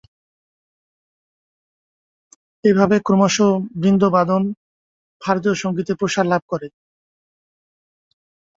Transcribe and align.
এভাবে 2.63 2.95
ক্রমশ 2.99 3.35
বৃন্দবাদন 3.75 4.43
ভারতীয় 5.21 5.55
সঙ্গীতে 5.55 5.93
প্রসার 5.95 6.25
লাভ 6.27 6.41
করে। 6.51 6.67